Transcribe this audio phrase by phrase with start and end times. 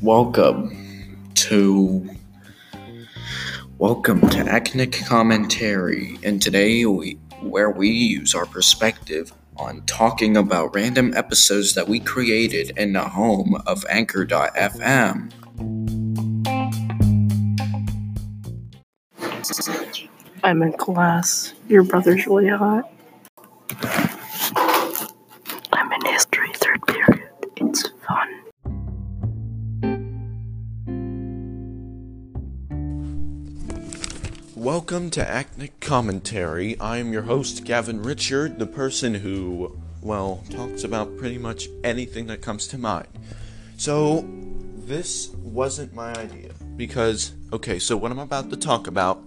[0.00, 2.08] Welcome to
[3.76, 10.74] Welcome to Acnic Commentary, and today we where we use our perspective on talking about
[10.74, 15.32] random episodes that we created in the home of Anchor.fm.
[20.42, 21.52] I'm in class.
[21.68, 22.90] Your brother's really hot.
[34.92, 36.78] Welcome to Acnic Commentary.
[36.78, 42.26] I am your host, Gavin Richard, the person who, well, talks about pretty much anything
[42.26, 43.08] that comes to mind.
[43.78, 44.28] So,
[44.76, 46.50] this wasn't my idea.
[46.76, 49.24] Because, okay, so what I'm about to talk about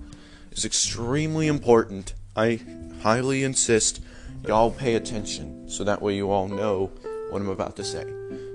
[0.51, 2.13] is extremely important.
[2.35, 2.59] I
[3.01, 4.01] highly insist
[4.47, 6.91] y'all pay attention so that way you all know
[7.31, 8.05] what I'm about to say.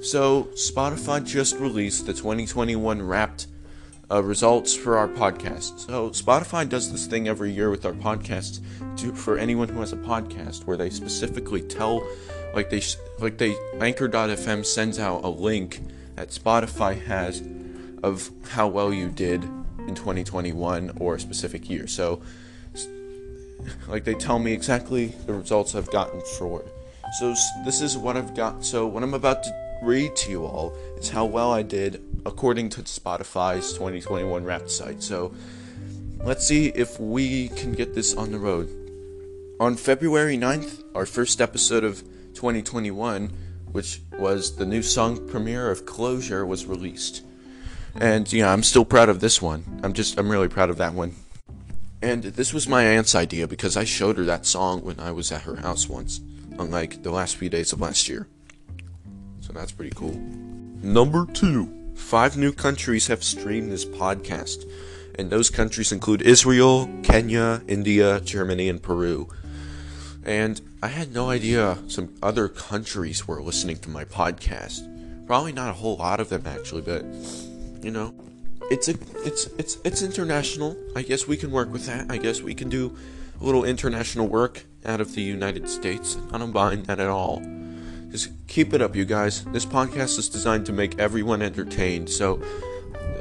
[0.00, 3.48] So, Spotify just released the 2021 Wrapped
[4.10, 5.80] uh, results for our podcast.
[5.80, 8.60] So Spotify does this thing every year with our podcasts
[8.98, 12.06] to, for anyone who has a podcast, where they specifically tell,
[12.54, 12.82] like they
[13.18, 15.80] like they Anchor.fm sends out a link
[16.16, 17.42] that Spotify has
[18.02, 19.44] of how well you did
[19.86, 21.86] in 2021 or a specific year.
[21.86, 22.20] So
[23.88, 26.64] like they tell me exactly the results I've gotten for.
[27.18, 28.64] So this is what I've got.
[28.64, 32.68] So what I'm about to read to you all is how well I did according
[32.70, 35.02] to Spotify's 2021 Wrapped site.
[35.02, 35.34] So
[36.22, 38.68] let's see if we can get this on the road.
[39.58, 42.00] On February 9th, our first episode of
[42.34, 43.30] 2021,
[43.72, 47.22] which was the new song premiere of Closure, was released.
[47.96, 49.80] And yeah, I'm still proud of this one.
[49.82, 51.14] I'm just, I'm really proud of that one.
[52.02, 55.30] And this was my aunt's idea because I showed her that song when I was
[55.32, 56.20] at her house once,
[56.58, 58.26] unlike the last few days of last year.
[59.50, 60.14] So that's pretty cool.
[60.80, 61.92] Number two.
[61.96, 64.64] Five new countries have streamed this podcast,
[65.18, 69.28] and those countries include Israel, Kenya, India, Germany, and Peru.
[70.24, 74.86] And I had no idea some other countries were listening to my podcast.
[75.26, 77.04] Probably not a whole lot of them actually, but
[77.82, 78.14] you know,
[78.70, 78.94] it's a
[79.26, 80.76] it's it's it's international.
[80.94, 82.08] I guess we can work with that.
[82.08, 82.96] I guess we can do
[83.40, 86.16] a little international work out of the United States.
[86.30, 87.42] I don't mind that at all.
[88.10, 89.44] Just keep it up, you guys.
[89.46, 92.42] This podcast is designed to make everyone entertained, so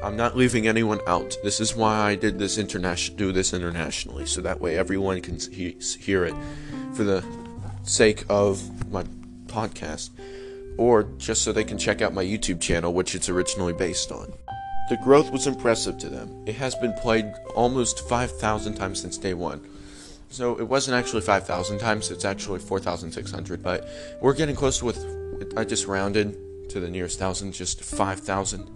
[0.04, 1.38] I'm not leaving anyone out.
[1.44, 5.38] This is why I did this international, do this internationally, so that way everyone can
[5.38, 6.34] he- hear it,
[6.94, 7.24] for the
[7.84, 9.04] sake of my
[9.46, 10.10] podcast,
[10.78, 14.34] or just so they can check out my YouTube channel, which it's originally based on.
[14.90, 16.44] The growth was impressive to them.
[16.48, 19.62] It has been played almost 5,000 times since day one.
[20.30, 23.90] So it wasn't actually 5,000 times, it's actually 4,600, but
[24.22, 25.04] we're getting close with,
[25.58, 28.70] I just rounded to the nearest thousand, just 5,000.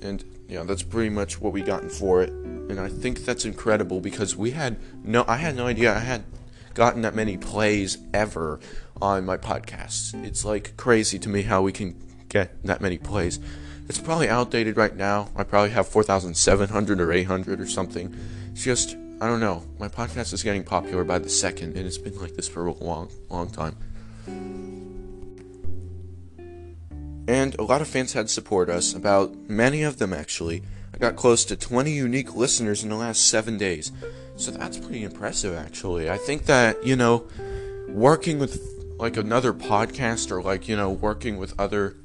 [0.00, 2.30] And yeah, that's pretty much what we gotten for it.
[2.30, 6.24] And I think that's incredible because we had no, I had no idea I had
[6.74, 8.58] gotten that many plays ever
[9.00, 10.14] on my podcasts.
[10.24, 11.94] It's like crazy to me how we can
[12.28, 13.38] get that many plays.
[13.88, 15.28] It's probably outdated right now.
[15.36, 18.16] I probably have 4,700 or 800 or something.
[18.52, 19.62] It's just I don't know.
[19.78, 22.72] My podcast is getting popular by the second, and it's been like this for a
[22.72, 23.76] long, long time.
[27.28, 30.64] And a lot of fans had support us, about many of them actually.
[30.92, 33.92] I got close to 20 unique listeners in the last seven days.
[34.34, 36.10] So that's pretty impressive, actually.
[36.10, 37.28] I think that, you know,
[37.90, 38.60] working with
[38.98, 41.96] like another podcast or like, you know, working with other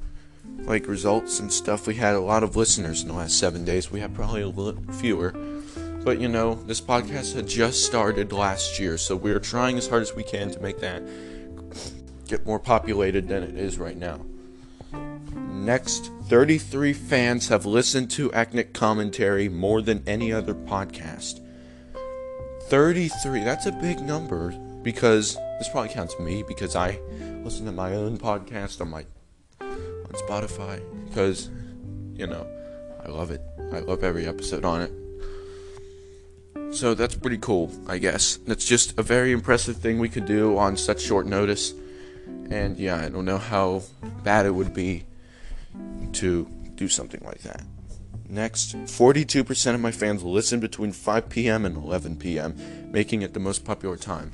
[0.59, 3.89] like results and stuff, we had a lot of listeners in the last seven days.
[3.89, 5.33] We had probably a little fewer.
[6.03, 10.01] But you know, this podcast had just started last year, so we're trying as hard
[10.01, 11.03] as we can to make that
[12.27, 14.19] get more populated than it is right now.
[15.35, 21.41] Next, 33 fans have listened to Acnic Commentary more than any other podcast.
[22.63, 24.51] 33, that's a big number
[24.83, 26.99] because this probably counts me because I
[27.43, 29.05] listen to my own podcast on my
[29.59, 31.49] on Spotify because
[32.13, 32.47] you know,
[33.05, 33.41] I love it.
[33.71, 34.91] I love every episode on it.
[36.71, 38.37] So that's pretty cool, I guess.
[38.37, 41.73] That's just a very impressive thing we could do on such short notice.
[42.49, 43.83] And yeah, I don't know how
[44.23, 45.05] bad it would be
[46.13, 47.63] to do something like that.
[48.29, 51.65] Next, 42% of my fans listen between 5 p.m.
[51.65, 54.31] and 11 p.m., making it the most popular time.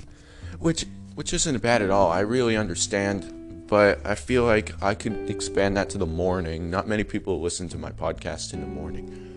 [0.60, 0.86] Which
[1.16, 2.10] which isn't bad at all.
[2.10, 6.72] I really understand, but I feel like I could expand that to the morning.
[6.72, 9.33] Not many people listen to my podcast in the morning.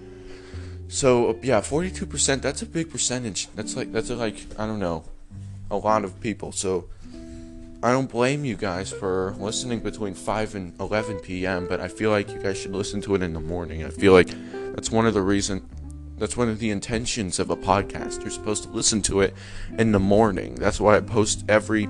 [0.88, 2.43] So uh, yeah, forty-two percent.
[2.43, 3.49] That's a big percentage.
[3.55, 5.05] That's like that's like I don't know,
[5.71, 6.53] a lot of people.
[6.53, 6.88] So
[7.83, 12.11] I don't blame you guys for listening between 5 and 11 p.m., but I feel
[12.11, 13.85] like you guys should listen to it in the morning.
[13.85, 14.31] I feel like
[14.75, 15.69] that's one of the reason
[16.19, 18.23] that's one of the intentions of a podcast.
[18.23, 19.35] You're supposed to listen to it
[19.79, 20.55] in the morning.
[20.55, 21.88] That's why I post every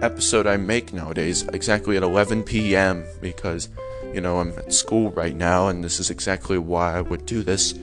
[0.00, 3.04] episode I make nowadays exactly at 11 p.m.
[3.20, 3.68] because
[4.12, 7.42] you know I'm at school right now and this is exactly why I would do
[7.42, 7.74] this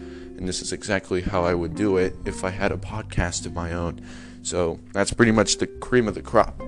[0.42, 3.54] and this is exactly how I would do it if I had a podcast of
[3.54, 4.02] my own.
[4.42, 6.60] So that's pretty much the cream of the crop.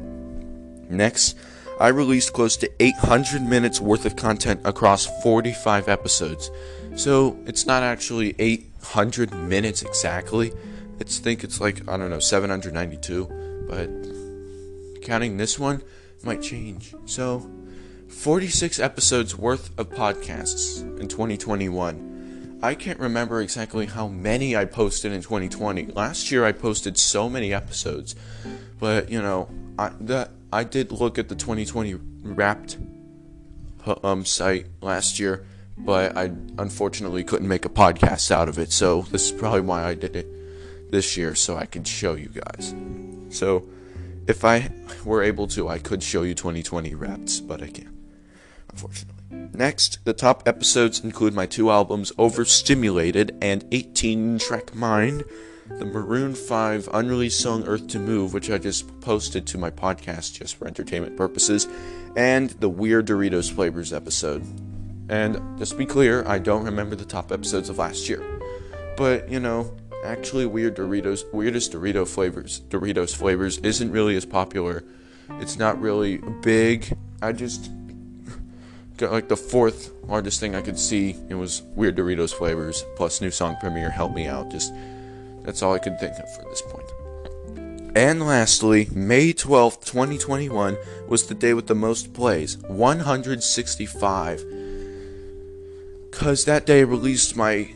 [0.92, 1.36] Next,
[1.80, 6.52] I released close to 800 minutes worth of content across 45 episodes.
[6.96, 10.54] So it's not actually 800 minutes exactly.
[11.00, 15.82] It's think it's like I don't know 792, but counting this one
[16.24, 16.94] might change.
[17.06, 17.50] So
[18.08, 22.13] 46 episodes worth of podcasts in 2021.
[22.64, 25.88] I can't remember exactly how many I posted in 2020.
[25.88, 28.16] Last year I posted so many episodes,
[28.80, 32.78] but you know, I that I did look at the 2020 Wrapped
[34.02, 35.46] um site last year,
[35.78, 38.72] but I unfortunately couldn't make a podcast out of it.
[38.72, 42.30] So this is probably why I did it this year so I could show you
[42.30, 42.74] guys.
[43.28, 43.68] So
[44.26, 44.72] if I
[45.04, 47.94] were able to, I could show you 2020 Wrapped, but I can't
[48.72, 49.23] unfortunately.
[49.54, 55.24] Next, the top episodes include my two albums, Overstimulated and 18 Track Mind,
[55.68, 60.34] the Maroon 5 unreleased song Earth to Move, which I just posted to my podcast
[60.34, 61.68] just for entertainment purposes,
[62.16, 64.44] and the Weird Doritos Flavors episode.
[65.10, 68.24] And just to be clear, I don't remember the top episodes of last year.
[68.98, 74.84] But, you know, actually Weird Doritos Weirdest Dorito Flavors Doritos Flavors isn't really as popular.
[75.40, 76.98] It's not really big.
[77.22, 77.72] I just
[79.02, 81.16] like the fourth largest thing I could see.
[81.30, 83.90] It was Weird Doritos flavors plus new song premiere.
[83.90, 84.52] Help me out.
[84.52, 84.74] Just
[85.44, 86.90] that's all I could think of for this point.
[87.96, 94.46] And lastly, May 12th, 2021 was the day with the most plays 165.
[96.10, 97.70] Because that day released my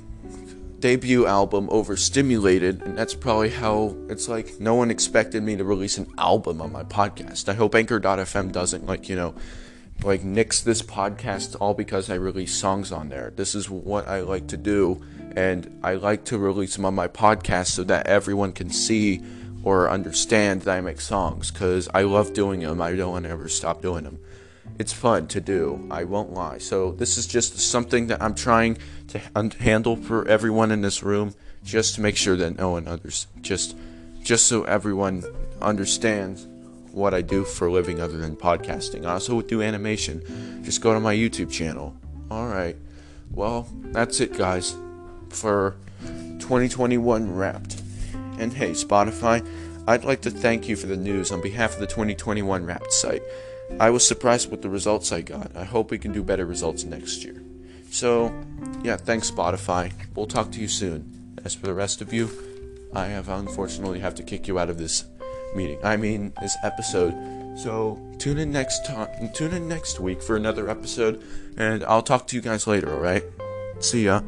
[0.80, 5.98] debut album, Overstimulated, and that's probably how it's like no one expected me to release
[5.98, 7.50] an album on my podcast.
[7.50, 9.36] I hope Anchor.fm doesn't, like, you know,
[10.04, 13.34] like nix this podcast all because I release songs on there.
[13.36, 15.04] This is what I like to do,
[15.36, 19.22] and I like to release them on my podcast so that everyone can see
[19.64, 22.82] or understand that I make songs because I love doing them.
[22.82, 24.20] I don't want to ever stop doing them.
[24.80, 25.88] It's fun to do.
[25.90, 26.60] I won't lie.
[26.60, 28.78] So this is just something that I'm trying
[29.08, 29.20] to
[29.60, 31.34] handle for everyone in this room,
[31.64, 33.76] just to make sure that no one others just
[34.22, 35.24] just so everyone
[35.62, 36.48] understands
[36.92, 39.06] what I do for a living other than podcasting.
[39.06, 40.62] I also do animation.
[40.63, 41.95] Just go to my YouTube channel.
[42.30, 42.75] All right.
[43.31, 44.75] Well, that's it, guys,
[45.30, 45.75] for
[46.39, 47.81] 2021 Wrapped.
[48.39, 49.45] And hey, Spotify,
[49.88, 53.24] I'd like to thank you for the news on behalf of the 2021 Wrapped site.
[53.80, 55.56] I was surprised with the results I got.
[55.56, 57.42] I hope we can do better results next year.
[57.92, 58.34] So,
[58.84, 59.92] yeah, thanks, Spotify.
[60.16, 61.36] We'll talk to you soon.
[61.44, 62.30] As for the rest of you,
[62.94, 65.06] I have unfortunately have to kick you out of this
[65.57, 65.80] meeting.
[65.83, 67.13] I mean, this episode.
[67.57, 69.09] So tune in next time.
[69.33, 71.24] Tune in next week for another episode,
[71.57, 72.94] and I'll talk to you guys later.
[72.94, 73.24] All right.
[73.80, 74.21] See ya.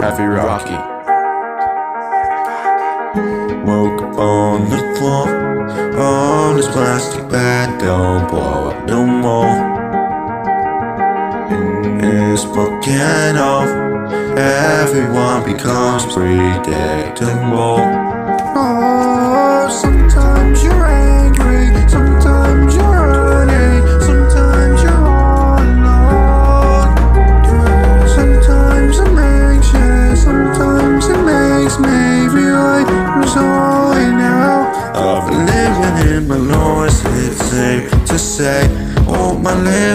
[0.00, 0.78] Happy Rocky.
[3.66, 5.33] Woke on the floor
[6.44, 9.72] on this plastic bag don't blow up no more.
[12.32, 13.68] It's broken off,
[14.36, 18.13] everyone becomes predictable.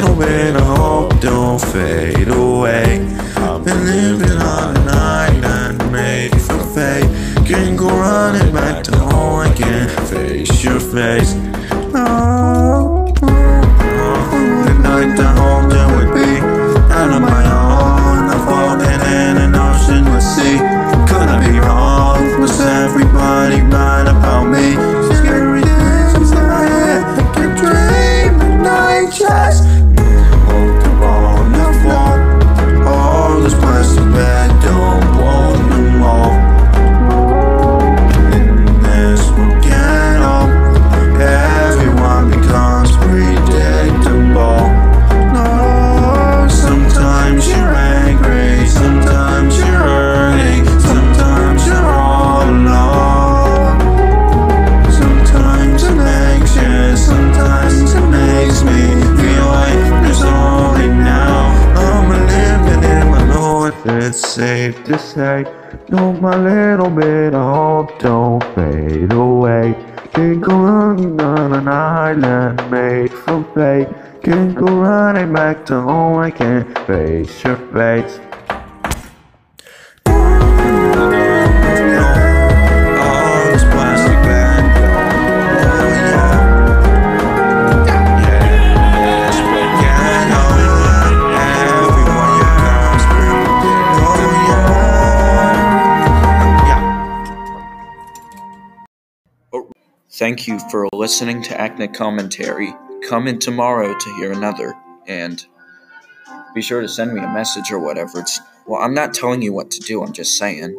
[0.02, 3.06] Little bit of hope don't fade away.
[3.36, 7.04] I've been living on a night and made for fate.
[7.46, 11.49] Can't go running back to home again, face your face.
[64.30, 65.44] Safe to say.
[65.90, 69.74] No, my little bit of hope don't fade away.
[70.14, 73.90] Can't go running on an island made from fate.
[74.22, 76.20] Can't go running back to home.
[76.20, 78.20] I can't face your face.
[100.20, 102.74] Thank you for listening to Acne Commentary.
[103.08, 104.74] Come in tomorrow to hear another,
[105.08, 105.46] and
[106.54, 108.20] be sure to send me a message or whatever.
[108.20, 110.04] It's well, I'm not telling you what to do.
[110.04, 110.76] I'm just saying.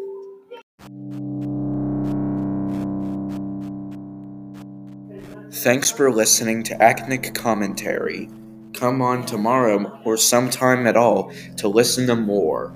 [5.50, 8.28] Thanks for listening to Acnic Commentary.
[8.74, 12.74] Come on tomorrow or sometime at all to listen to more.